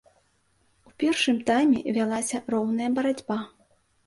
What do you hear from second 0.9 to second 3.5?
першым тайме вялася роўная барацьба.